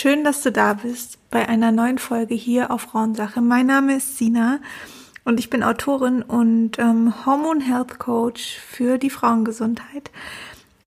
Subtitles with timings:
[0.00, 3.42] schön, dass du da bist bei einer neuen Folge hier auf Frauensache.
[3.42, 4.58] Mein Name ist Sina
[5.26, 10.10] und ich bin Autorin und ähm, Hormon Health Coach für die Frauengesundheit.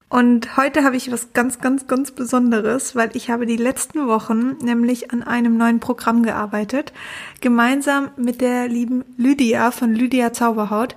[0.09, 4.57] Und heute habe ich was ganz, ganz, ganz Besonderes, weil ich habe die letzten Wochen
[4.63, 6.91] nämlich an einem neuen Programm gearbeitet,
[7.39, 10.95] gemeinsam mit der lieben Lydia von Lydia Zauberhaut.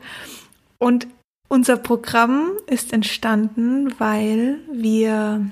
[0.79, 1.07] Und
[1.49, 5.51] unser Programm ist entstanden, weil wir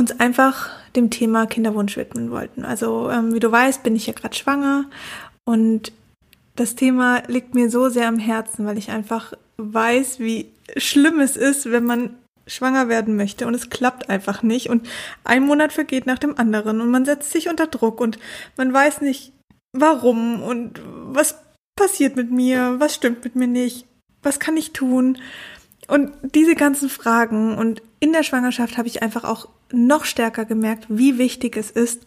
[0.00, 2.64] uns einfach dem Thema Kinderwunsch widmen wollten.
[2.64, 4.86] Also ähm, wie du weißt, bin ich ja gerade schwanger
[5.44, 5.92] und
[6.56, 11.36] das Thema liegt mir so sehr am Herzen, weil ich einfach weiß, wie schlimm es
[11.36, 14.88] ist, wenn man schwanger werden möchte und es klappt einfach nicht und
[15.22, 18.18] ein Monat vergeht nach dem anderen und man setzt sich unter Druck und
[18.56, 19.32] man weiß nicht
[19.72, 21.36] warum und was
[21.76, 23.86] passiert mit mir, was stimmt mit mir nicht,
[24.22, 25.18] was kann ich tun
[25.86, 30.86] und diese ganzen Fragen und in der Schwangerschaft habe ich einfach auch noch stärker gemerkt,
[30.88, 32.02] wie wichtig es ist,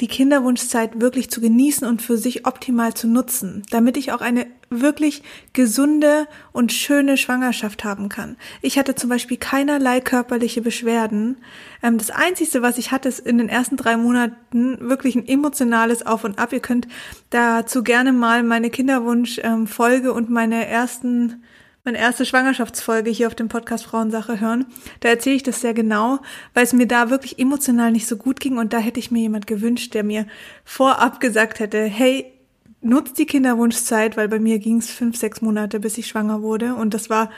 [0.00, 4.46] die Kinderwunschzeit wirklich zu genießen und für sich optimal zu nutzen, damit ich auch eine
[4.68, 5.22] wirklich
[5.52, 8.36] gesunde und schöne Schwangerschaft haben kann.
[8.60, 11.36] Ich hatte zum Beispiel keinerlei körperliche Beschwerden.
[11.80, 16.04] Ähm, das Einzige, was ich hatte, ist in den ersten drei Monaten wirklich ein emotionales
[16.04, 16.52] Auf und Ab.
[16.52, 16.88] Ihr könnt
[17.30, 21.43] dazu gerne mal meine Kinderwunsch-Folge und meine ersten
[21.84, 24.64] meine erste Schwangerschaftsfolge hier auf dem Podcast Frauensache hören.
[25.00, 26.18] Da erzähle ich das sehr genau,
[26.54, 29.20] weil es mir da wirklich emotional nicht so gut ging und da hätte ich mir
[29.20, 30.26] jemand gewünscht, der mir
[30.64, 32.32] vorab gesagt hätte, hey,
[32.80, 36.74] nutzt die Kinderwunschzeit, weil bei mir ging es fünf, sechs Monate, bis ich schwanger wurde
[36.74, 37.30] und das war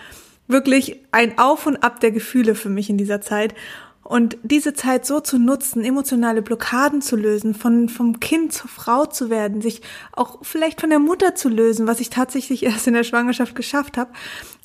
[0.47, 3.53] wirklich ein Auf und Ab der Gefühle für mich in dieser Zeit.
[4.07, 9.07] Und diese Zeit so zu nutzen, emotionale Blockaden zu lösen, von, vom Kind zur Frau
[9.07, 12.95] zu werden, sich auch vielleicht von der Mutter zu lösen, was ich tatsächlich erst in
[12.95, 14.11] der Schwangerschaft geschafft habe,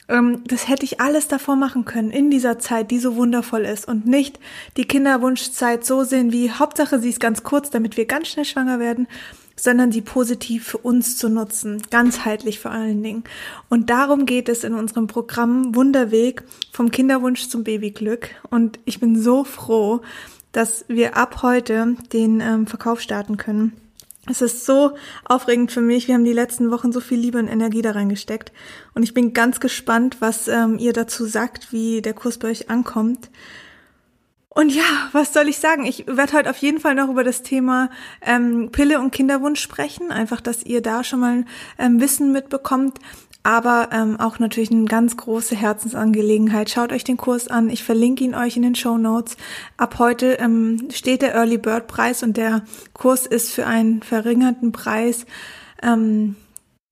[0.07, 3.87] ähm, das hätte ich alles davor machen können, in dieser Zeit, die so wundervoll ist.
[3.87, 4.39] Und nicht
[4.77, 8.79] die Kinderwunschzeit so sehen wie Hauptsache sie ist ganz kurz, damit wir ganz schnell schwanger
[8.79, 9.07] werden
[9.55, 13.23] sondern sie positiv für uns zu nutzen, ganzheitlich vor allen Dingen.
[13.69, 18.29] Und darum geht es in unserem Programm Wunderweg vom Kinderwunsch zum Babyglück.
[18.49, 20.01] Und ich bin so froh,
[20.51, 23.73] dass wir ab heute den ähm, Verkauf starten können.
[24.29, 24.91] Es ist so
[25.25, 26.07] aufregend für mich.
[26.07, 28.51] Wir haben die letzten Wochen so viel Liebe und Energie da reingesteckt.
[28.93, 32.69] Und ich bin ganz gespannt, was ähm, ihr dazu sagt, wie der Kurs bei euch
[32.69, 33.29] ankommt.
[34.53, 35.85] Und ja, was soll ich sagen?
[35.85, 37.89] Ich werde heute auf jeden Fall noch über das Thema
[38.21, 40.11] ähm, Pille und Kinderwunsch sprechen.
[40.11, 41.45] Einfach, dass ihr da schon mal
[41.79, 42.99] ähm, Wissen mitbekommt.
[43.43, 46.69] Aber ähm, auch natürlich eine ganz große Herzensangelegenheit.
[46.69, 47.69] Schaut euch den Kurs an.
[47.69, 49.37] Ich verlinke ihn euch in den Show Notes.
[49.77, 54.73] Ab heute ähm, steht der Early Bird Preis und der Kurs ist für einen verringerten
[54.73, 55.25] Preis
[55.81, 56.35] ähm,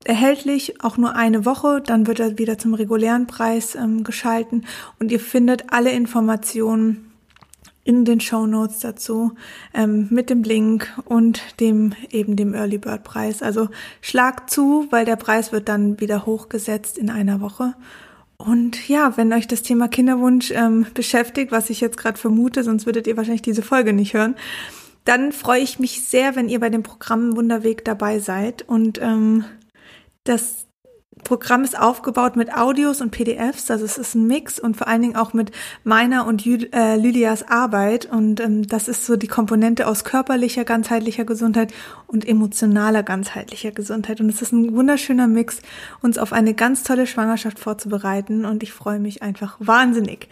[0.06, 1.82] erhältlich, auch nur eine Woche.
[1.86, 4.66] Dann wird er wieder zum regulären Preis ähm, geschalten
[5.00, 7.09] und ihr findet alle Informationen
[7.84, 9.34] in den Show Notes dazu
[9.74, 13.42] ähm, mit dem Link und dem eben dem Early Bird Preis.
[13.42, 13.70] Also
[14.02, 17.74] schlag zu, weil der Preis wird dann wieder hochgesetzt in einer Woche.
[18.38, 22.86] Und ja, wenn euch das Thema Kinderwunsch ähm, beschäftigt, was ich jetzt gerade vermute, sonst
[22.86, 24.36] würdet ihr wahrscheinlich diese Folge nicht hören,
[25.04, 29.44] dann freue ich mich sehr, wenn ihr bei dem Programm Wunderweg dabei seid und ähm,
[30.24, 30.68] das
[31.30, 35.04] Programm ist aufgebaut mit Audios und PDFs, also es ist ein Mix und vor allen
[35.04, 35.52] Dingen auch mit
[35.84, 40.66] meiner und Jü äh, Lydias Arbeit und ähm, das ist so die Komponente aus körperlicher,
[40.66, 41.72] ganzheitlicher Gesundheit
[42.08, 45.60] und emotionaler, ganzheitlicher Gesundheit und es ist ein wunderschöner Mix,
[46.02, 50.30] uns auf eine ganz tolle Schwangerschaft vorzubereiten und ich freue mich einfach wahnsinnig.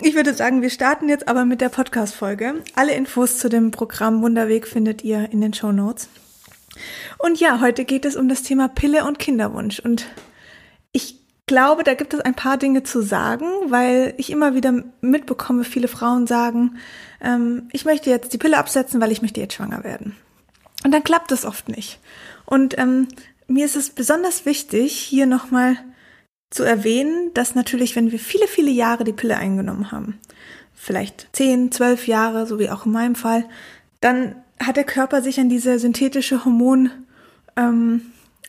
[0.00, 2.64] Ich würde sagen, wir starten jetzt aber mit der Podcast-Folge.
[2.74, 6.08] Alle Infos zu dem Programm Wunderweg findet ihr in den Show Notes.
[7.18, 9.80] Und ja, heute geht es um das Thema Pille und Kinderwunsch.
[9.80, 10.06] Und
[11.50, 15.88] glaube, da gibt es ein paar Dinge zu sagen, weil ich immer wieder mitbekomme, viele
[15.88, 16.76] Frauen sagen,
[17.20, 20.14] ähm, ich möchte jetzt die Pille absetzen, weil ich möchte jetzt schwanger werden.
[20.84, 21.98] Und dann klappt es oft nicht.
[22.46, 23.08] Und ähm,
[23.48, 25.76] mir ist es besonders wichtig, hier nochmal
[26.50, 30.20] zu erwähnen, dass natürlich, wenn wir viele, viele Jahre die Pille eingenommen haben,
[30.72, 33.44] vielleicht zehn, zwölf Jahre, so wie auch in meinem Fall,
[34.00, 36.90] dann hat der Körper sich an diese synthetische Hormon
[37.56, 38.02] ähm,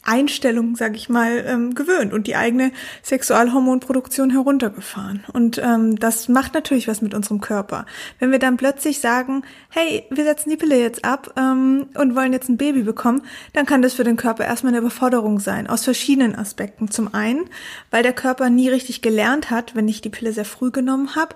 [0.03, 2.71] Einstellung, sag ich mal, ähm, gewöhnt und die eigene
[3.03, 5.23] Sexualhormonproduktion heruntergefahren.
[5.31, 7.85] Und ähm, das macht natürlich was mit unserem Körper.
[8.19, 12.33] Wenn wir dann plötzlich sagen, hey, wir setzen die Pille jetzt ab ähm, und wollen
[12.33, 13.21] jetzt ein Baby bekommen,
[13.53, 16.89] dann kann das für den Körper erstmal eine Überforderung sein, aus verschiedenen Aspekten.
[16.89, 17.45] Zum einen,
[17.91, 21.35] weil der Körper nie richtig gelernt hat, wenn ich die Pille sehr früh genommen habe,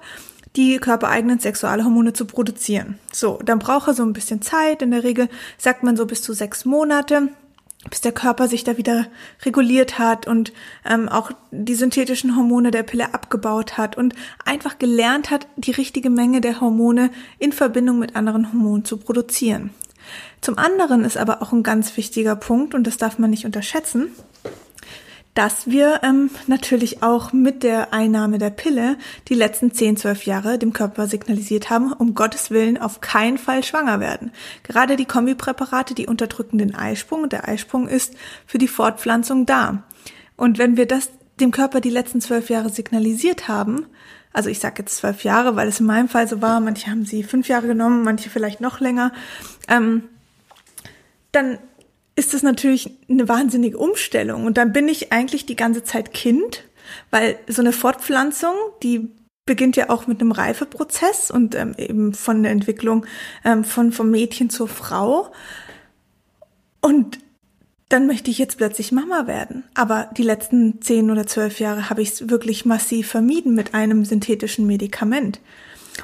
[0.56, 2.98] die körpereigenen Sexualhormone zu produzieren.
[3.12, 4.82] So, dann braucht er so ein bisschen Zeit.
[4.82, 5.28] In der Regel
[5.58, 7.30] sagt man so bis zu sechs Monate
[7.90, 9.08] bis der Körper sich da wieder
[9.44, 10.54] reguliert hat und
[10.86, 16.10] ähm, auch die synthetischen Hormone der Pille abgebaut hat und einfach gelernt hat, die richtige
[16.10, 19.72] Menge der Hormone in Verbindung mit anderen Hormonen zu produzieren.
[20.42, 24.10] Zum anderen ist aber auch ein ganz wichtiger Punkt, und das darf man nicht unterschätzen,
[25.36, 28.98] dass wir ähm, natürlich auch mit der Einnahme der Pille
[29.28, 33.64] die letzten 10, 12 Jahre dem Körper signalisiert haben, um Gottes Willen auf keinen Fall
[33.64, 34.32] schwanger werden.
[34.64, 38.16] Gerade die Kombipräparate, die unterdrücken den Eisprung der Eisprung ist
[38.48, 39.84] für die Fortpflanzung da.
[40.38, 41.12] Und wenn wir das
[41.42, 43.88] dem Körper die letzten zwölf Jahre signalisiert haben,
[44.32, 47.06] also ich sage jetzt zwölf Jahre, weil es in meinem Fall so war, manche haben
[47.06, 49.12] sie fünf Jahre genommen, manche vielleicht noch länger,
[49.68, 50.04] ähm,
[51.34, 51.58] dann
[52.16, 54.46] ist es natürlich eine wahnsinnige Umstellung.
[54.46, 56.64] Und dann bin ich eigentlich die ganze Zeit Kind,
[57.12, 58.54] weil so eine Fortpflanzung,
[58.84, 59.10] die
[59.46, 63.06] beginnt ja auch mit einem Reifeprozess und ähm, eben von der Entwicklung
[63.44, 65.32] ähm, von vom Mädchen zur Frau.
[66.82, 67.20] Und
[67.90, 69.64] dann möchte ich jetzt plötzlich Mama werden.
[69.76, 74.06] Aber die letzten zehn oder zwölf Jahre habe ich es wirklich massiv vermieden mit einem
[74.06, 75.40] synthetischen Medikament.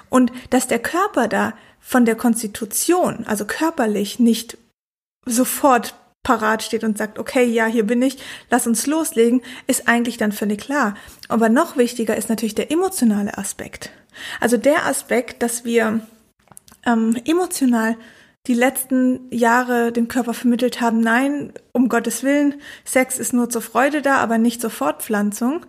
[0.10, 4.58] Und dass der Körper da von der Konstitution, also körperlich, nicht
[5.26, 8.18] sofort parat steht und sagt, okay, ja, hier bin ich,
[8.50, 10.96] lass uns loslegen, ist eigentlich dann völlig klar.
[11.28, 13.92] Aber noch wichtiger ist natürlich der emotionale Aspekt.
[14.40, 16.02] Also der Aspekt, dass wir
[16.86, 17.98] ähm, emotional
[18.48, 23.62] die letzten Jahre dem Körper vermittelt haben, nein, um Gottes Willen, Sex ist nur zur
[23.62, 25.66] Freude da, aber nicht zur Fortpflanzung.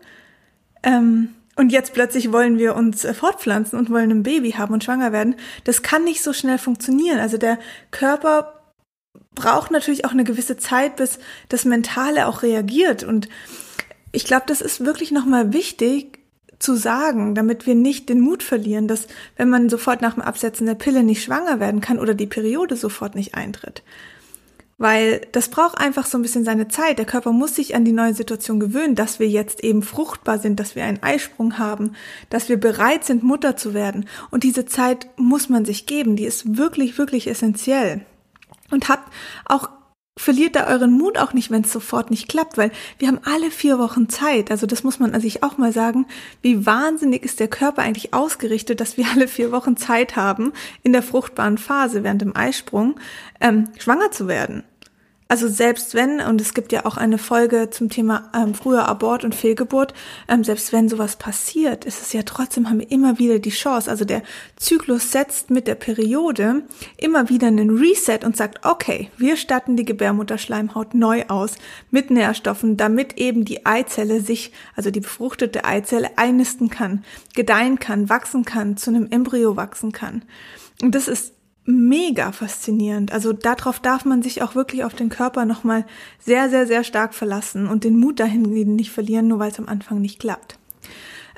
[0.82, 4.84] Ähm, und jetzt plötzlich wollen wir uns äh, fortpflanzen und wollen ein Baby haben und
[4.84, 5.36] schwanger werden.
[5.64, 7.18] Das kann nicht so schnell funktionieren.
[7.18, 7.58] Also der
[7.90, 8.61] Körper
[9.34, 11.18] braucht natürlich auch eine gewisse Zeit, bis
[11.48, 13.04] das Mentale auch reagiert.
[13.04, 13.28] Und
[14.12, 16.18] ich glaube, das ist wirklich nochmal wichtig
[16.58, 20.66] zu sagen, damit wir nicht den Mut verlieren, dass wenn man sofort nach dem Absetzen
[20.66, 23.82] der Pille nicht schwanger werden kann oder die Periode sofort nicht eintritt.
[24.78, 26.98] Weil das braucht einfach so ein bisschen seine Zeit.
[26.98, 30.58] Der Körper muss sich an die neue Situation gewöhnen, dass wir jetzt eben fruchtbar sind,
[30.58, 31.92] dass wir einen Eisprung haben,
[32.30, 34.08] dass wir bereit sind, Mutter zu werden.
[34.30, 36.16] Und diese Zeit muss man sich geben.
[36.16, 38.04] Die ist wirklich, wirklich essentiell.
[38.72, 39.12] Und habt
[39.44, 39.68] auch
[40.18, 43.50] verliert da euren Mut auch nicht, wenn es sofort nicht klappt, weil wir haben alle
[43.50, 44.50] vier Wochen Zeit.
[44.50, 46.06] Also das muss man sich auch mal sagen,
[46.42, 50.52] wie wahnsinnig ist der Körper eigentlich ausgerichtet, dass wir alle vier Wochen Zeit haben,
[50.82, 52.96] in der fruchtbaren Phase während dem Eisprung
[53.40, 54.64] ähm, schwanger zu werden.
[55.28, 59.24] Also selbst wenn, und es gibt ja auch eine Folge zum Thema ähm, früher Abort
[59.24, 59.94] und Fehlgeburt,
[60.28, 63.90] ähm, selbst wenn sowas passiert, ist es ja trotzdem, haben wir immer wieder die Chance.
[63.90, 64.22] Also der
[64.56, 66.62] Zyklus setzt mit der Periode
[66.98, 71.54] immer wieder einen Reset und sagt, okay, wir statten die Gebärmutterschleimhaut neu aus
[71.90, 77.04] mit Nährstoffen, damit eben die Eizelle sich, also die befruchtete Eizelle einnisten kann,
[77.34, 80.22] gedeihen kann, wachsen kann, zu einem Embryo wachsen kann.
[80.82, 81.32] Und das ist
[81.64, 83.12] mega faszinierend.
[83.12, 85.86] Also darauf darf man sich auch wirklich auf den Körper nochmal
[86.18, 89.68] sehr, sehr, sehr stark verlassen und den Mut dahin nicht verlieren, nur weil es am
[89.68, 90.58] Anfang nicht klappt.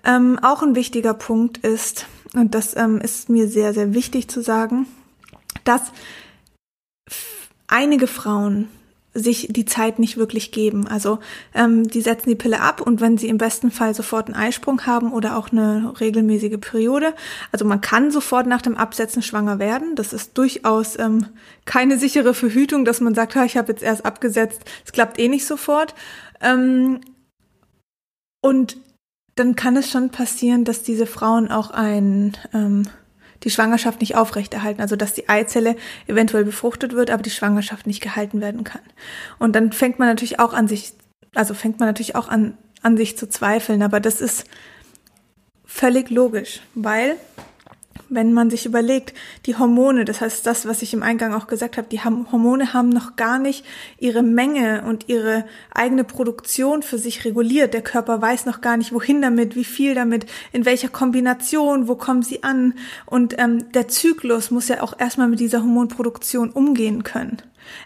[0.04, 4.42] Ähm, auch ein wichtiger Punkt ist, und das ähm, ist mir sehr, sehr wichtig zu
[4.42, 4.86] sagen,
[5.64, 5.92] dass
[7.66, 8.68] einige Frauen
[9.14, 10.88] sich die Zeit nicht wirklich geben.
[10.88, 11.20] Also
[11.54, 14.86] ähm, die setzen die Pille ab und wenn sie im besten Fall sofort einen Eisprung
[14.86, 17.14] haben oder auch eine regelmäßige Periode,
[17.52, 19.94] also man kann sofort nach dem Absetzen schwanger werden.
[19.94, 21.26] Das ist durchaus ähm,
[21.64, 25.46] keine sichere Verhütung, dass man sagt, ich habe jetzt erst abgesetzt, es klappt eh nicht
[25.46, 25.94] sofort.
[26.40, 27.00] Ähm,
[28.40, 28.76] und
[29.36, 32.88] dann kann es schon passieren, dass diese Frauen auch ein ähm,
[33.44, 34.80] die Schwangerschaft nicht aufrechterhalten.
[34.80, 38.82] Also dass die Eizelle eventuell befruchtet wird, aber die Schwangerschaft nicht gehalten werden kann.
[39.38, 40.94] Und dann fängt man natürlich auch an sich,
[41.34, 43.82] also fängt man natürlich auch an, an sich zu zweifeln.
[43.82, 44.44] Aber das ist
[45.64, 47.16] völlig logisch, weil
[48.08, 49.14] wenn man sich überlegt,
[49.46, 52.88] die Hormone, das heißt das, was ich im Eingang auch gesagt habe, die Hormone haben
[52.88, 53.64] noch gar nicht
[53.98, 57.74] ihre Menge und ihre eigene Produktion für sich reguliert.
[57.74, 61.94] Der Körper weiß noch gar nicht, wohin damit, wie viel damit, in welcher Kombination, wo
[61.96, 62.74] kommen sie an.
[63.06, 67.38] Und ähm, der Zyklus muss ja auch erstmal mit dieser Hormonproduktion umgehen können.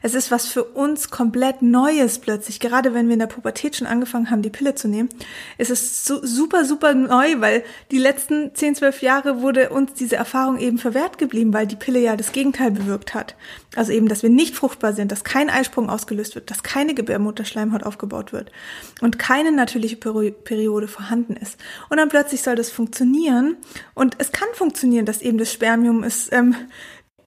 [0.03, 2.61] Es ist was für uns komplett Neues plötzlich.
[2.61, 5.09] Gerade wenn wir in der Pubertät schon angefangen haben, die Pille zu nehmen,
[5.57, 10.17] ist es so super, super neu, weil die letzten 10, 12 Jahre wurde uns diese
[10.17, 13.37] Erfahrung eben verwehrt geblieben, weil die Pille ja das Gegenteil bewirkt hat.
[13.77, 17.85] Also eben, dass wir nicht fruchtbar sind, dass kein Eisprung ausgelöst wird, dass keine Gebärmutterschleimhaut
[17.85, 18.51] aufgebaut wird
[19.01, 21.59] und keine natürliche Periode vorhanden ist.
[21.89, 23.57] Und dann plötzlich soll das funktionieren
[23.95, 26.57] und es kann funktionieren, dass eben das Spermium ist, ähm,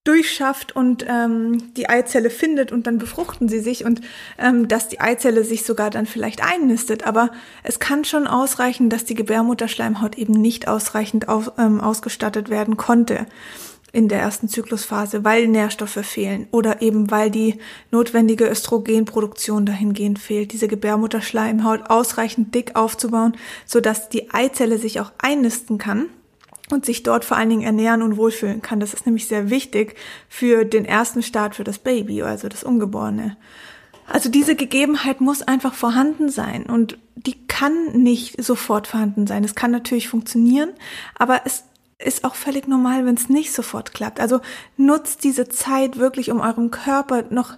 [0.03, 4.01] durchschafft und ähm, die Eizelle findet und dann befruchten sie sich und
[4.39, 7.05] ähm, dass die Eizelle sich sogar dann vielleicht einnistet.
[7.05, 7.29] Aber
[7.61, 13.27] es kann schon ausreichen, dass die Gebärmutterschleimhaut eben nicht ausreichend aus, ähm, ausgestattet werden konnte.
[13.93, 17.59] in der ersten Zyklusphase, weil Nährstoffe fehlen oder eben weil die
[17.91, 23.33] notwendige Östrogenproduktion dahingehend fehlt, diese Gebärmutterschleimhaut ausreichend dick aufzubauen,
[23.65, 26.07] sodass die Eizelle sich auch einnisten kann
[26.71, 28.79] und sich dort vor allen Dingen ernähren und wohlfühlen kann.
[28.79, 29.95] Das ist nämlich sehr wichtig
[30.29, 33.37] für den ersten Start für das Baby, also das Ungeborene.
[34.07, 39.43] Also diese Gegebenheit muss einfach vorhanden sein und die kann nicht sofort vorhanden sein.
[39.43, 40.69] Es kann natürlich funktionieren,
[41.15, 41.63] aber es
[41.97, 44.19] ist auch völlig normal, wenn es nicht sofort klappt.
[44.19, 44.41] Also
[44.75, 47.57] nutzt diese Zeit wirklich, um eurem Körper noch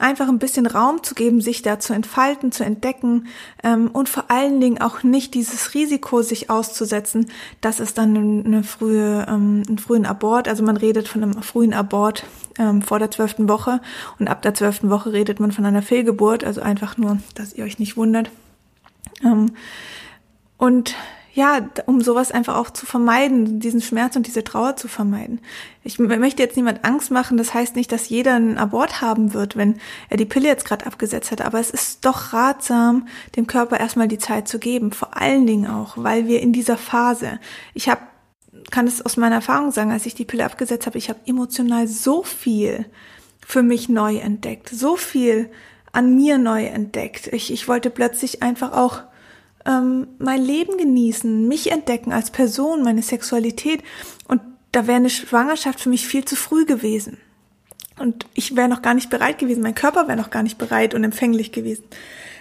[0.00, 3.26] einfach ein bisschen Raum zu geben, sich da zu entfalten, zu entdecken
[3.62, 7.30] ähm, und vor allen Dingen auch nicht dieses Risiko sich auszusetzen,
[7.60, 11.74] dass es dann eine frühe, ähm, einen frühen Abort, also man redet von einem frühen
[11.74, 12.24] Abort
[12.58, 13.80] ähm, vor der zwölften Woche.
[14.18, 17.64] Und ab der zwölften Woche redet man von einer Fehlgeburt, also einfach nur, dass ihr
[17.64, 18.30] euch nicht wundert.
[19.24, 19.52] Ähm,
[20.56, 20.94] und
[21.40, 25.40] ja, um sowas einfach auch zu vermeiden, diesen Schmerz und diese Trauer zu vermeiden.
[25.82, 29.56] Ich möchte jetzt niemand Angst machen, das heißt nicht, dass jeder einen Abort haben wird,
[29.56, 29.80] wenn
[30.10, 34.06] er die Pille jetzt gerade abgesetzt hat, aber es ist doch ratsam, dem Körper erstmal
[34.06, 37.40] die Zeit zu geben, vor allen Dingen auch, weil wir in dieser Phase,
[37.72, 38.02] ich habe
[38.70, 41.88] kann es aus meiner Erfahrung sagen, als ich die Pille abgesetzt habe, ich habe emotional
[41.88, 42.84] so viel
[43.44, 45.50] für mich neu entdeckt, so viel
[45.92, 47.28] an mir neu entdeckt.
[47.28, 49.02] Ich, ich wollte plötzlich einfach auch
[49.66, 53.82] ähm, mein Leben genießen, mich entdecken als Person, meine Sexualität.
[54.28, 54.40] Und
[54.72, 57.18] da wäre eine Schwangerschaft für mich viel zu früh gewesen.
[57.98, 60.94] Und ich wäre noch gar nicht bereit gewesen, mein Körper wäre noch gar nicht bereit
[60.94, 61.84] und empfänglich gewesen.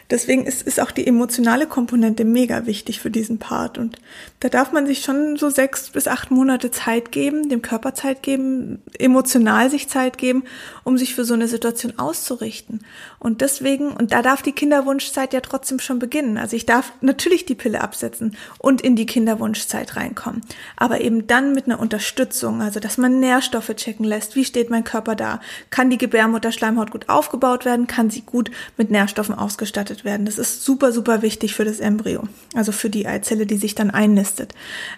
[0.09, 3.77] Deswegen ist, ist auch die emotionale Komponente mega wichtig für diesen Part.
[3.77, 3.97] Und
[4.39, 8.23] da darf man sich schon so sechs bis acht Monate Zeit geben, dem Körper Zeit
[8.23, 10.45] geben, emotional sich Zeit geben,
[10.83, 12.83] um sich für so eine Situation auszurichten.
[13.19, 16.39] Und deswegen, und da darf die Kinderwunschzeit ja trotzdem schon beginnen.
[16.39, 20.41] Also ich darf natürlich die Pille absetzen und in die Kinderwunschzeit reinkommen.
[20.75, 24.35] Aber eben dann mit einer Unterstützung, also dass man Nährstoffe checken lässt.
[24.35, 25.39] Wie steht mein Körper da?
[25.69, 27.85] Kann die Gebärmutterschleimhaut gut aufgebaut werden?
[27.85, 30.25] Kann sie gut mit Nährstoffen ausgestattet beobachtet werden.
[30.25, 32.23] Das ist super, super wichtig für das Embryo,
[32.55, 34.53] also für die Eizelle, die sich dann einnistet.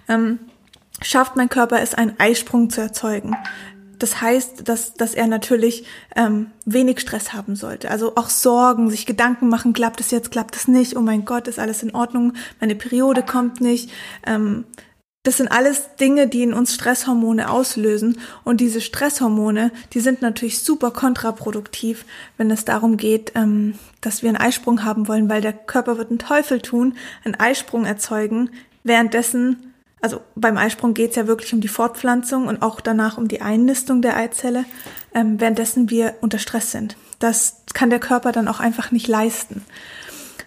[0.07, 0.39] Ähm,
[1.01, 3.35] schafft mein Körper es, einen Eisprung zu erzeugen?
[3.99, 7.91] Das heißt, dass, dass er natürlich ähm, wenig Stress haben sollte.
[7.91, 11.47] Also auch Sorgen, sich Gedanken machen, klappt es jetzt, klappt es nicht, oh mein Gott,
[11.47, 13.91] ist alles in Ordnung, meine Periode kommt nicht.
[14.25, 14.65] Ähm,
[15.23, 18.17] das sind alles Dinge, die in uns Stresshormone auslösen.
[18.43, 22.05] Und diese Stresshormone, die sind natürlich super kontraproduktiv,
[22.37, 26.09] wenn es darum geht, ähm, dass wir einen Eisprung haben wollen, weil der Körper wird
[26.09, 28.49] einen Teufel tun, einen Eisprung erzeugen,
[28.83, 33.27] währenddessen, also beim Eisprung geht es ja wirklich um die Fortpflanzung und auch danach um
[33.27, 34.65] die Einnistung der Eizelle,
[35.13, 36.97] ähm, währenddessen wir unter Stress sind.
[37.19, 39.63] Das kann der Körper dann auch einfach nicht leisten.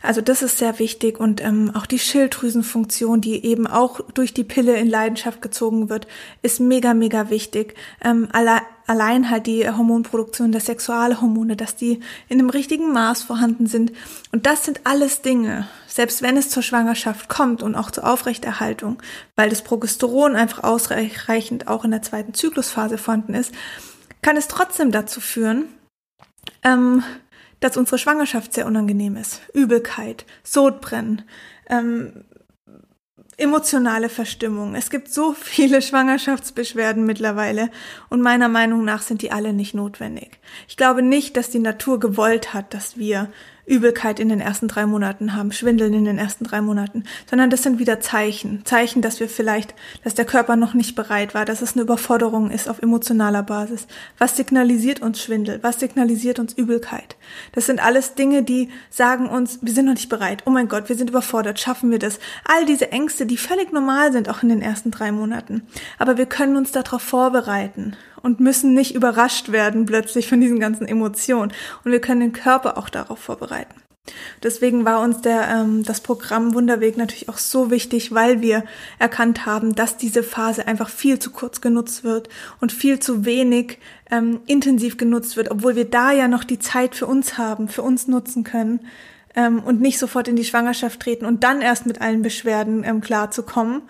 [0.05, 4.45] Also das ist sehr wichtig und ähm, auch die Schilddrüsenfunktion, die eben auch durch die
[4.45, 6.07] Pille in Leidenschaft gezogen wird,
[6.43, 7.75] ist mega, mega wichtig.
[8.03, 13.67] Ähm, alle, allein halt die Hormonproduktion der Sexualhormone, dass die in einem richtigen Maß vorhanden
[13.67, 13.93] sind.
[14.31, 19.03] Und das sind alles Dinge, selbst wenn es zur Schwangerschaft kommt und auch zur Aufrechterhaltung,
[19.37, 23.55] weil das Progesteron einfach ausreichend auch in der zweiten Zyklusphase vorhanden ist,
[24.21, 25.65] kann es trotzdem dazu führen,
[26.63, 27.03] ähm,
[27.61, 29.41] dass unsere Schwangerschaft sehr unangenehm ist.
[29.53, 31.23] Übelkeit, Sodbrennen,
[31.69, 32.25] ähm,
[33.37, 34.75] emotionale Verstimmung.
[34.75, 37.71] Es gibt so viele Schwangerschaftsbeschwerden mittlerweile
[38.09, 40.39] und meiner Meinung nach sind die alle nicht notwendig.
[40.69, 43.31] Ich glaube nicht, dass die Natur gewollt hat, dass wir
[43.67, 47.63] Übelkeit in den ersten drei Monaten haben, Schwindeln in den ersten drei Monaten, sondern das
[47.63, 48.65] sind wieder Zeichen.
[48.65, 52.51] Zeichen, dass wir vielleicht, dass der Körper noch nicht bereit war, dass es eine Überforderung
[52.51, 53.87] ist auf emotionaler Basis.
[54.19, 55.61] Was signalisiert uns Schwindel?
[55.63, 57.17] Was signalisiert uns Übelkeit?
[57.53, 60.43] Das sind alles Dinge, die sagen uns, wir sind noch nicht bereit.
[60.47, 61.59] Oh mein Gott, wir sind überfordert.
[61.61, 62.19] Schaffen wir das?
[62.45, 65.63] All diese Ängste, die völlig normal sind, auch in den ersten drei Monaten.
[65.99, 70.87] Aber wir können uns darauf vorbereiten und müssen nicht überrascht werden plötzlich von diesen ganzen
[70.87, 71.53] Emotionen.
[71.85, 73.75] Und wir können den Körper auch darauf vorbereiten.
[74.43, 78.65] Deswegen war uns der, ähm, das Programm Wunderweg natürlich auch so wichtig, weil wir
[78.99, 82.29] erkannt haben, dass diese Phase einfach viel zu kurz genutzt wird
[82.61, 83.79] und viel zu wenig
[84.11, 87.83] ähm, intensiv genutzt wird, obwohl wir da ja noch die Zeit für uns haben, für
[87.83, 88.81] uns nutzen können
[89.35, 93.01] ähm, und nicht sofort in die Schwangerschaft treten und dann erst mit allen Beschwerden ähm,
[93.01, 93.83] klarzukommen,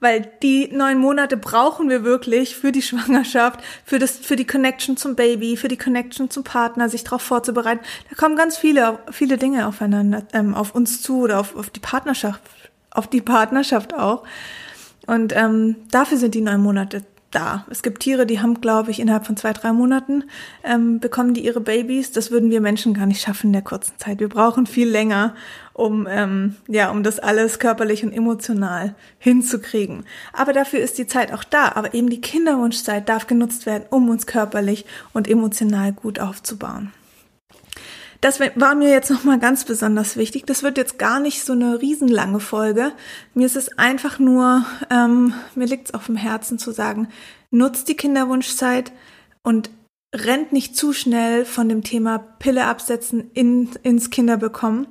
[0.00, 4.96] weil die neun Monate brauchen wir wirklich für die Schwangerschaft, für das, für die Connection
[4.96, 7.84] zum Baby, für die Connection zum Partner, sich darauf vorzubereiten.
[8.10, 11.80] Da kommen ganz viele, viele Dinge aufeinander, ähm, auf uns zu oder auf, auf die
[11.80, 12.42] Partnerschaft,
[12.90, 14.24] auf die Partnerschaft auch.
[15.06, 17.02] Und ähm, dafür sind die neun Monate
[17.34, 17.66] da.
[17.70, 20.24] Es gibt Tiere, die haben, glaube ich, innerhalb von zwei, drei Monaten
[20.62, 22.12] ähm, bekommen die ihre Babys.
[22.12, 24.20] Das würden wir Menschen gar nicht schaffen in der kurzen Zeit.
[24.20, 25.34] Wir brauchen viel länger,
[25.72, 30.04] um ähm, ja, um das alles körperlich und emotional hinzukriegen.
[30.32, 31.72] Aber dafür ist die Zeit auch da.
[31.74, 36.92] Aber eben die Kinderwunschzeit darf genutzt werden, um uns körperlich und emotional gut aufzubauen.
[38.22, 40.46] Das war mir jetzt nochmal ganz besonders wichtig.
[40.46, 42.92] Das wird jetzt gar nicht so eine riesenlange Folge.
[43.34, 47.08] Mir ist es einfach nur, ähm, mir liegt es auf dem Herzen zu sagen,
[47.50, 48.92] nutzt die Kinderwunschzeit
[49.42, 49.70] und
[50.14, 54.86] rennt nicht zu schnell von dem Thema Pille absetzen in, ins Kinderbekommen,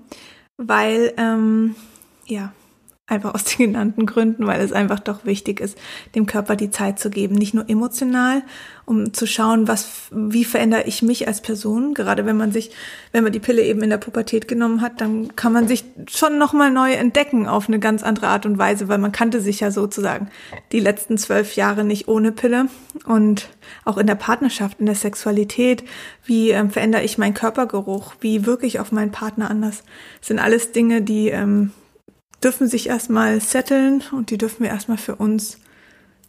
[0.57, 1.75] weil ähm,
[2.25, 2.51] ja
[3.11, 5.77] Einfach aus den genannten Gründen, weil es einfach doch wichtig ist,
[6.15, 8.41] dem Körper die Zeit zu geben, nicht nur emotional,
[8.85, 11.93] um zu schauen, was, wie verändere ich mich als Person.
[11.93, 12.71] Gerade wenn man sich,
[13.11, 16.37] wenn man die Pille eben in der Pubertät genommen hat, dann kann man sich schon
[16.37, 19.71] nochmal neu entdecken auf eine ganz andere Art und Weise, weil man kannte sich ja
[19.71, 20.29] sozusagen
[20.71, 22.67] die letzten zwölf Jahre nicht ohne Pille.
[23.05, 23.49] Und
[23.83, 25.83] auch in der Partnerschaft, in der Sexualität,
[26.23, 29.83] wie ähm, verändere ich meinen Körpergeruch, wie wirke ich auf meinen Partner anders,
[30.19, 31.71] das sind alles Dinge, die ähm,
[32.43, 35.59] dürfen sich erstmal setteln und die dürfen wir erstmal für uns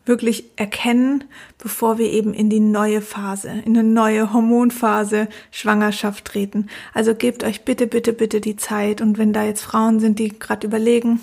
[0.04, 1.25] wirklich erkennen,
[1.59, 6.69] bevor wir eben in die neue Phase, in eine neue Hormonphase Schwangerschaft treten.
[6.92, 9.00] Also gebt euch bitte, bitte, bitte die Zeit.
[9.00, 11.21] Und wenn da jetzt Frauen sind, die gerade überlegen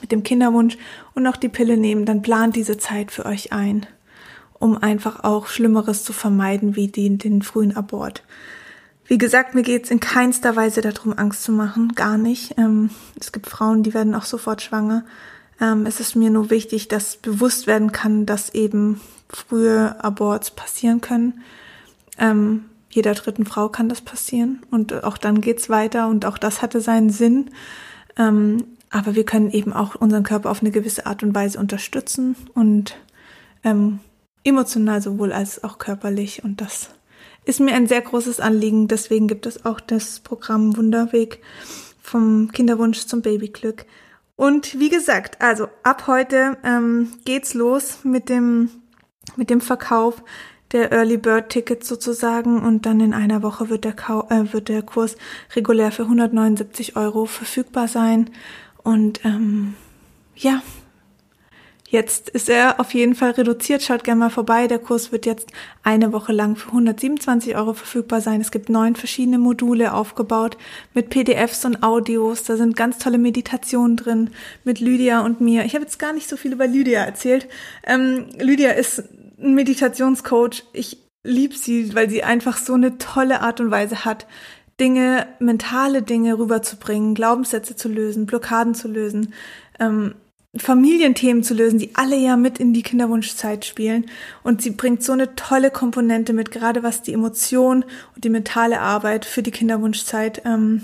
[0.00, 0.76] mit dem Kinderwunsch
[1.14, 3.86] und auch die Pille nehmen, dann plant diese Zeit für euch ein,
[4.58, 8.22] um einfach auch Schlimmeres zu vermeiden wie den, den frühen Abort.
[9.06, 12.56] Wie gesagt, mir geht's in keinster Weise darum, Angst zu machen, gar nicht.
[12.56, 15.04] Ähm, es gibt Frauen, die werden auch sofort schwanger.
[15.60, 21.00] Ähm, es ist mir nur wichtig, dass bewusst werden kann, dass eben frühe Aborts passieren
[21.00, 21.42] können.
[22.18, 26.62] Ähm, jeder dritten Frau kann das passieren und auch dann geht's weiter und auch das
[26.62, 27.50] hatte seinen Sinn.
[28.16, 32.36] Ähm, aber wir können eben auch unseren Körper auf eine gewisse Art und Weise unterstützen
[32.54, 32.96] und
[33.64, 33.98] ähm,
[34.44, 36.90] emotional sowohl als auch körperlich und das
[37.44, 38.88] ist mir ein sehr großes Anliegen.
[38.88, 41.40] Deswegen gibt es auch das Programm Wunderweg
[42.02, 43.86] vom Kinderwunsch zum Babyglück.
[44.36, 48.70] Und wie gesagt, also ab heute ähm, geht's los mit dem
[49.36, 50.22] mit dem Verkauf
[50.72, 54.68] der Early Bird Tickets sozusagen und dann in einer Woche wird der, Kau äh, wird
[54.68, 55.16] der Kurs
[55.54, 58.30] regulär für 179 Euro verfügbar sein.
[58.82, 59.74] Und ähm,
[60.34, 60.62] ja,
[61.94, 63.80] Jetzt ist er auf jeden Fall reduziert.
[63.80, 64.66] Schaut gerne mal vorbei.
[64.66, 65.52] Der Kurs wird jetzt
[65.84, 68.40] eine Woche lang für 127 Euro verfügbar sein.
[68.40, 70.56] Es gibt neun verschiedene Module aufgebaut
[70.92, 72.42] mit PDFs und Audios.
[72.42, 74.30] Da sind ganz tolle Meditationen drin
[74.64, 75.64] mit Lydia und mir.
[75.66, 77.46] Ich habe jetzt gar nicht so viel über Lydia erzählt.
[77.86, 79.04] Ähm, Lydia ist
[79.40, 80.64] ein Meditationscoach.
[80.72, 84.26] Ich liebe sie, weil sie einfach so eine tolle Art und Weise hat,
[84.80, 89.32] Dinge, mentale Dinge rüberzubringen, Glaubenssätze zu lösen, Blockaden zu lösen.
[89.78, 90.16] Ähm,
[90.56, 94.06] Familienthemen zu lösen, die alle ja mit in die Kinderwunschzeit spielen.
[94.42, 98.80] Und sie bringt so eine tolle Komponente mit, gerade was die Emotion und die mentale
[98.80, 100.82] Arbeit für die Kinderwunschzeit ähm,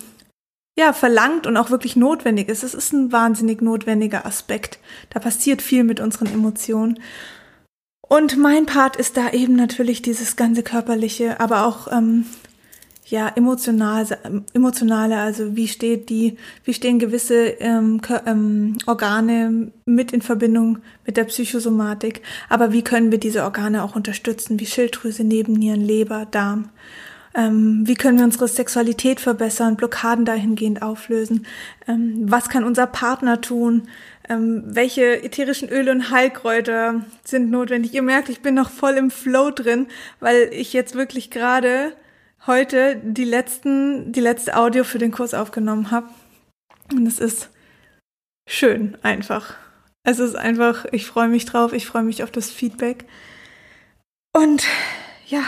[0.79, 2.63] ja, verlangt und auch wirklich notwendig ist.
[2.63, 4.79] Es ist ein wahnsinnig notwendiger Aspekt.
[5.11, 6.99] Da passiert viel mit unseren Emotionen.
[8.01, 12.27] Und mein Part ist da eben natürlich dieses ganze körperliche, aber auch ähm,
[13.11, 14.07] ja emotional,
[14.55, 21.17] emotionale, also wie steht die, wie stehen gewisse ähm, ähm, Organe mit in Verbindung mit
[21.17, 26.71] der Psychosomatik, aber wie können wir diese Organe auch unterstützen, wie Schilddrüse, Nebennieren, Leber, Darm.
[27.33, 31.47] Ähm, wie können wir unsere Sexualität verbessern, Blockaden dahingehend auflösen?
[31.87, 33.89] Ähm, was kann unser Partner tun?
[34.29, 37.95] Ähm, welche ätherischen Öle und Heilkräuter sind notwendig?
[37.95, 39.87] Ihr merkt, ich bin noch voll im Flow drin,
[40.19, 41.93] weil ich jetzt wirklich gerade
[42.47, 46.09] heute die letzten, die letzte Audio für den Kurs aufgenommen habe.
[46.93, 47.51] Und es ist
[48.49, 49.57] schön einfach.
[50.03, 53.05] Es ist einfach, ich freue mich drauf, ich freue mich auf das Feedback.
[54.33, 54.65] Und
[55.27, 55.43] ja,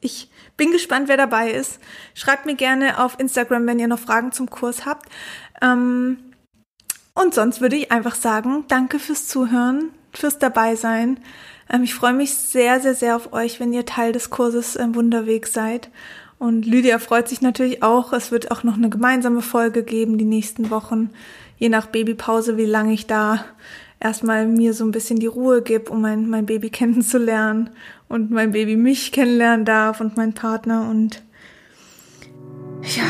[0.00, 1.78] ich bin gespannt, wer dabei ist.
[2.14, 5.08] Schreibt mir gerne auf Instagram, wenn ihr noch Fragen zum Kurs habt.
[5.60, 6.18] Ähm,
[7.14, 11.20] und sonst würde ich einfach sagen, danke fürs Zuhören, fürs Dabeisein.
[11.70, 14.94] Ähm, ich freue mich sehr, sehr, sehr auf euch, wenn ihr Teil des Kurses im
[14.94, 15.90] Wunderweg seid.
[16.42, 18.12] Und Lydia freut sich natürlich auch.
[18.12, 21.10] Es wird auch noch eine gemeinsame Folge geben die nächsten Wochen,
[21.56, 23.44] je nach Babypause, wie lange ich da
[24.00, 27.70] erstmal mir so ein bisschen die Ruhe gebe, um mein, mein Baby kennenzulernen
[28.08, 30.88] und mein Baby mich kennenlernen darf und mein Partner.
[30.90, 31.22] Und
[32.82, 33.04] ja,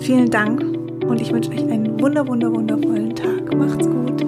[0.00, 0.62] vielen Dank
[1.04, 3.54] und ich wünsche euch einen wunder, wunder, wundervollen Tag.
[3.54, 4.27] Macht's gut.